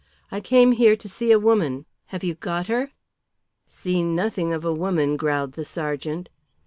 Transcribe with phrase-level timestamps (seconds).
[0.31, 1.85] I came here to see a woman.
[2.07, 2.89] Have you got her?"
[3.67, 6.27] "Seen nothing of a woman," growled the sergeant.